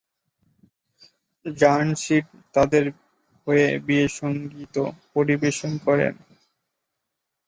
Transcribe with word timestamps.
র্যানসিড 1.45 2.25
তাদের 2.55 2.83
হয়ে 3.47 3.67
বিয়ের 3.85 4.11
সঙ্গীত 4.19 4.75
পরিবেশন 5.13 5.71
করেন। 5.85 6.13